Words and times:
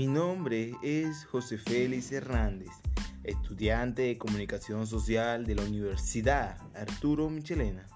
Mi 0.00 0.06
nombre 0.06 0.76
es 0.82 1.26
José 1.26 1.58
Félix 1.58 2.10
Hernández, 2.10 2.70
estudiante 3.22 4.00
de 4.00 4.16
Comunicación 4.16 4.86
Social 4.86 5.44
de 5.44 5.54
la 5.54 5.62
Universidad 5.62 6.56
Arturo 6.74 7.28
Michelena. 7.28 7.86